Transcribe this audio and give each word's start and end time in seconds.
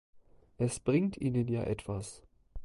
Es 0.57 0.79
bringt 0.79 1.15
ihnen 1.17 1.47
ja 1.47 1.61
etwas. 1.61 2.23